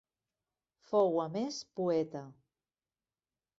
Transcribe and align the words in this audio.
Fou 0.91 1.19
a 1.25 1.27
més 1.37 1.61
poeta. 1.81 2.25